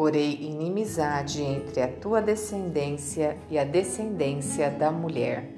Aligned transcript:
porei 0.00 0.46
inimizade 0.46 1.42
entre 1.42 1.82
a 1.82 1.86
tua 1.86 2.22
descendência 2.22 3.36
e 3.50 3.58
a 3.58 3.64
descendência 3.64 4.70
da 4.70 4.90
mulher. 4.90 5.50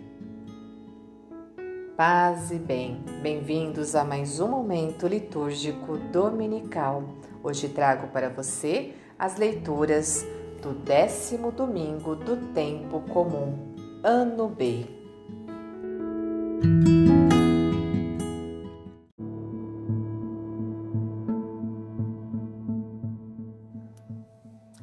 Paz 1.96 2.51
e 2.51 2.58
bem, 2.58 3.04
bem-vindos 3.22 3.94
a 3.94 4.03
mais 4.03 4.40
um 4.40 4.49
momento 4.49 5.06
litúrgico 5.06 5.97
dominical. 5.97 7.04
Hoje 7.40 7.69
trago 7.69 8.08
para 8.08 8.31
você 8.31 8.94
as 9.17 9.37
leituras 9.37 10.26
do 10.61 10.72
décimo 10.72 11.53
domingo 11.53 12.17
do 12.17 12.37
tempo 12.53 12.99
comum, 13.03 13.77
ano 14.03 14.49
B. 14.49 14.87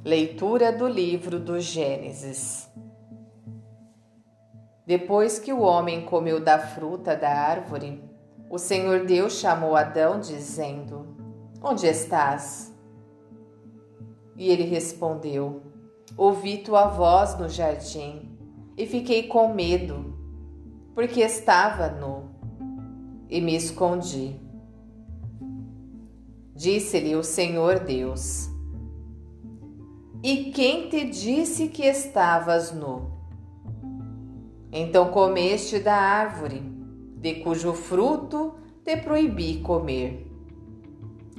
Leitura 0.06 0.72
do 0.72 0.88
livro 0.88 1.38
do 1.38 1.60
Gênesis. 1.60 2.72
Depois 4.86 5.38
que 5.38 5.52
o 5.52 5.60
homem 5.60 6.06
comeu 6.06 6.40
da 6.40 6.58
fruta 6.58 7.18
da 7.18 7.30
árvore, 7.30 8.02
o 8.50 8.58
Senhor 8.58 9.06
Deus 9.06 9.34
chamou 9.34 9.76
Adão, 9.76 10.22
dizendo: 10.22 11.06
Onde 11.62 11.86
estás? 11.86 12.74
E 14.38 14.50
ele 14.50 14.64
respondeu: 14.64 15.64
Ouvi 16.16 16.60
tua 16.60 16.88
voz 16.88 17.38
no 17.38 17.50
jardim 17.50 18.40
e 18.78 18.86
fiquei 18.86 19.24
com 19.24 19.54
medo, 19.54 20.18
porque 20.96 21.20
estava 21.20 21.90
nu 21.90 22.30
e 23.30 23.42
me 23.42 23.54
escondi. 23.54 24.40
Disse-lhe 26.56 27.18
o 27.18 27.24
Senhor 27.24 27.80
Deus: 27.80 28.49
e 30.22 30.52
quem 30.52 30.90
te 30.90 31.06
disse 31.06 31.70
que 31.70 31.84
estavas 31.84 32.74
nu? 32.74 33.12
Então 34.72 35.12
comeste 35.12 35.80
da 35.80 35.96
árvore, 35.96 36.62
de 37.16 37.36
cujo 37.36 37.74
fruto 37.74 38.56
te 38.84 38.98
proibi 38.98 39.62
comer. 39.62 40.30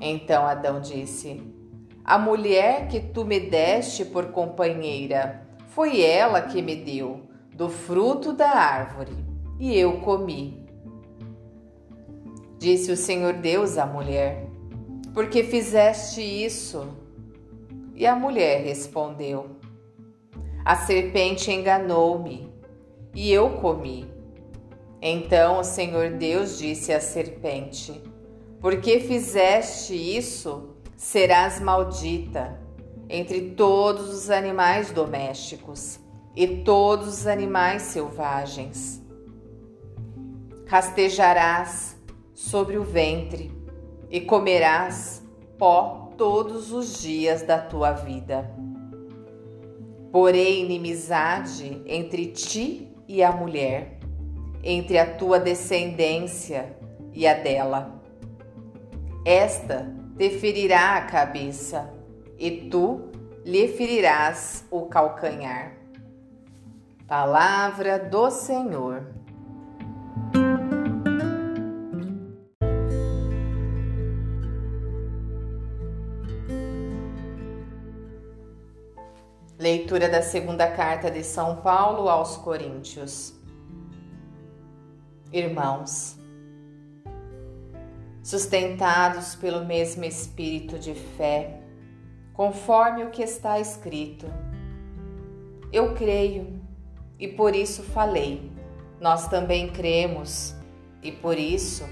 Então 0.00 0.46
Adão 0.46 0.80
disse: 0.80 1.42
A 2.04 2.18
mulher 2.18 2.88
que 2.88 3.00
tu 3.00 3.24
me 3.24 3.38
deste 3.38 4.04
por 4.04 4.32
companheira, 4.32 5.46
foi 5.68 6.00
ela 6.00 6.42
que 6.42 6.62
me 6.62 6.74
deu 6.74 7.28
do 7.54 7.68
fruto 7.68 8.32
da 8.32 8.50
árvore, 8.50 9.12
e 9.58 9.76
eu 9.76 10.00
comi. 10.00 10.66
Disse 12.58 12.90
o 12.90 12.96
Senhor 12.96 13.34
Deus 13.34 13.76
à 13.76 13.84
mulher: 13.84 14.46
Por 15.12 15.28
que 15.28 15.44
fizeste 15.44 16.22
isso? 16.22 16.88
E 18.00 18.06
a 18.06 18.16
mulher 18.16 18.62
respondeu: 18.62 19.56
A 20.64 20.74
serpente 20.74 21.52
enganou-me 21.52 22.50
e 23.14 23.30
eu 23.30 23.50
comi. 23.58 24.10
Então 25.02 25.60
o 25.60 25.64
Senhor 25.64 26.12
Deus 26.12 26.56
disse 26.56 26.94
à 26.94 26.98
serpente: 26.98 28.02
Porque 28.58 29.00
fizeste 29.00 29.92
isso, 29.94 30.70
serás 30.96 31.60
maldita 31.60 32.58
entre 33.06 33.50
todos 33.50 34.08
os 34.08 34.30
animais 34.30 34.90
domésticos 34.90 36.00
e 36.34 36.46
todos 36.64 37.06
os 37.06 37.26
animais 37.26 37.82
selvagens. 37.82 39.04
Rastejarás 40.66 41.98
sobre 42.32 42.78
o 42.78 42.82
ventre 42.82 43.52
e 44.08 44.22
comerás 44.22 45.22
pó 45.58 46.09
todos 46.20 46.70
os 46.70 47.00
dias 47.00 47.40
da 47.40 47.56
tua 47.56 47.92
vida. 47.92 48.54
Porém, 50.12 50.66
inimizade 50.66 51.80
entre 51.86 52.26
ti 52.26 52.94
e 53.08 53.22
a 53.22 53.32
mulher, 53.32 53.98
entre 54.62 54.98
a 54.98 55.14
tua 55.14 55.40
descendência 55.40 56.76
e 57.14 57.26
a 57.26 57.32
dela. 57.32 58.02
Esta 59.24 59.90
te 60.18 60.28
ferirá 60.28 60.98
a 60.98 61.06
cabeça, 61.06 61.90
e 62.38 62.68
tu 62.68 63.08
lhe 63.42 63.66
ferirás 63.68 64.66
o 64.70 64.82
calcanhar. 64.82 65.72
Palavra 67.08 67.98
do 67.98 68.30
Senhor. 68.30 69.06
Leitura 79.60 80.08
da 80.08 80.22
segunda 80.22 80.66
carta 80.68 81.10
de 81.10 81.22
São 81.22 81.56
Paulo 81.56 82.08
aos 82.08 82.34
Coríntios. 82.38 83.34
Irmãos, 85.30 86.18
sustentados 88.22 89.34
pelo 89.34 89.66
mesmo 89.66 90.02
espírito 90.06 90.78
de 90.78 90.94
fé, 90.94 91.60
conforme 92.32 93.04
o 93.04 93.10
que 93.10 93.22
está 93.22 93.60
escrito, 93.60 94.24
eu 95.70 95.94
creio 95.94 96.58
e 97.18 97.28
por 97.28 97.54
isso 97.54 97.82
falei. 97.82 98.50
Nós 98.98 99.28
também 99.28 99.68
cremos 99.70 100.54
e 101.02 101.12
por 101.12 101.38
isso 101.38 101.84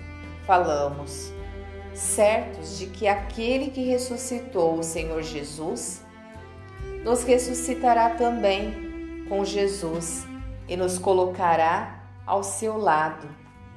falamos, 0.47 1.31
certos 1.93 2.79
de 2.79 2.87
que 2.87 3.07
aquele 3.07 3.71
que 3.71 3.83
ressuscitou 3.83 4.79
o 4.79 4.83
Senhor 4.83 5.23
Jesus 5.23 6.08
nos 7.05 7.23
ressuscitará 7.23 8.11
também 8.11 9.25
com 9.29 9.45
Jesus 9.45 10.27
e 10.69 10.77
nos 10.77 10.99
colocará 10.99 12.03
ao 12.27 12.43
seu 12.43 12.77
lado, 12.77 13.29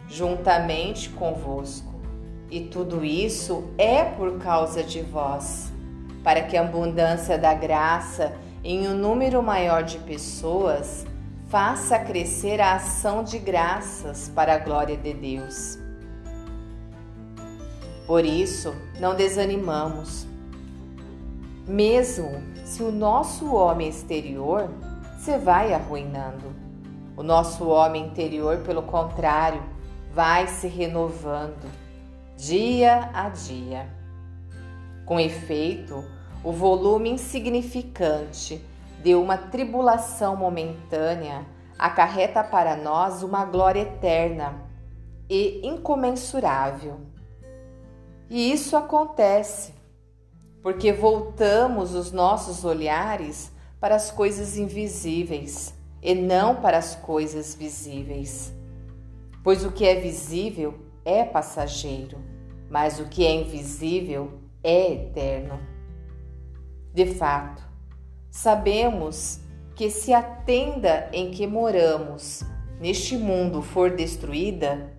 juntamente 0.07 1.09
convosco. 1.09 2.01
E 2.49 2.61
tudo 2.61 3.05
isso 3.05 3.71
é 3.77 4.03
por 4.03 4.39
causa 4.39 4.83
de 4.83 5.01
vós, 5.01 5.71
para 6.23 6.41
que 6.41 6.57
a 6.57 6.61
abundância 6.61 7.37
da 7.37 7.53
graça 7.53 8.33
em 8.63 8.87
um 8.87 8.93
número 8.93 9.41
maior 9.41 9.83
de 9.83 9.97
pessoas 9.99 11.05
faça 11.47 11.97
crescer 11.99 12.59
a 12.61 12.75
ação 12.75 13.23
de 13.23 13.37
graças 13.39 14.29
para 14.33 14.55
a 14.55 14.57
glória 14.57 14.97
de 14.97 15.13
Deus. 15.13 15.79
Por 18.05 18.25
isso, 18.25 18.75
não 18.99 19.15
desanimamos 19.15 20.27
mesmo 21.71 22.29
se 22.65 22.83
o 22.83 22.91
nosso 22.91 23.55
homem 23.55 23.87
exterior 23.87 24.69
se 25.17 25.37
vai 25.37 25.73
arruinando, 25.73 26.53
o 27.15 27.23
nosso 27.23 27.67
homem 27.69 28.07
interior, 28.07 28.57
pelo 28.59 28.83
contrário, 28.83 29.63
vai 30.13 30.47
se 30.47 30.67
renovando 30.67 31.71
dia 32.35 33.09
a 33.13 33.29
dia. 33.29 33.87
Com 35.05 35.17
efeito, 35.17 36.03
o 36.43 36.51
volume 36.51 37.09
insignificante 37.09 38.61
de 39.01 39.15
uma 39.15 39.37
tribulação 39.37 40.35
momentânea 40.35 41.45
acarreta 41.79 42.43
para 42.43 42.75
nós 42.75 43.23
uma 43.23 43.45
glória 43.45 43.81
eterna 43.81 44.55
e 45.29 45.65
incomensurável. 45.65 46.99
E 48.29 48.51
isso 48.51 48.75
acontece 48.75 49.80
porque 50.61 50.93
voltamos 50.93 51.95
os 51.95 52.11
nossos 52.11 52.63
olhares 52.63 53.51
para 53.79 53.95
as 53.95 54.11
coisas 54.11 54.57
invisíveis 54.57 55.73
e 56.01 56.13
não 56.13 56.55
para 56.55 56.77
as 56.77 56.95
coisas 56.95 57.55
visíveis. 57.55 58.53
Pois 59.43 59.65
o 59.65 59.71
que 59.71 59.85
é 59.85 59.95
visível 59.95 60.75
é 61.03 61.23
passageiro, 61.23 62.17
mas 62.69 62.99
o 62.99 63.05
que 63.05 63.25
é 63.25 63.31
invisível 63.33 64.33
é 64.63 64.93
eterno. 64.93 65.59
De 66.93 67.07
fato, 67.07 67.63
sabemos 68.29 69.39
que 69.75 69.89
se 69.89 70.13
a 70.13 70.21
tenda 70.21 71.09
em 71.11 71.31
que 71.31 71.47
moramos 71.47 72.43
neste 72.79 73.17
mundo 73.17 73.63
for 73.63 73.95
destruída, 73.95 74.93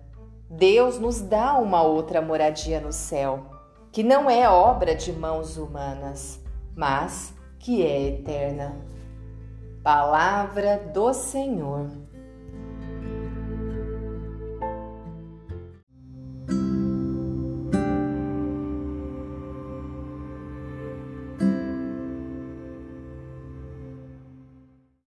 Deus 0.49 0.99
nos 0.99 1.21
dá 1.21 1.57
uma 1.57 1.83
outra 1.83 2.21
moradia 2.21 2.81
no 2.81 2.91
céu 2.91 3.52
que 3.93 4.01
não 4.01 4.27
é 4.27 4.49
obra 4.49 4.95
de 4.95 5.13
mãos 5.13 5.55
humanas, 5.55 6.39
mas 6.75 7.31
que 7.59 7.85
é 7.85 8.07
eterna. 8.07 8.75
Palavra 9.83 10.77
do 10.91 11.13
Senhor. 11.13 11.91